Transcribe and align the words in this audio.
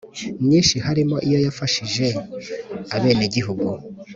myinshi 0.43 0.75
harimo 0.85 1.15
iyo 1.27 1.39
yafashije 1.45 2.05
abenegihugu 2.95 3.67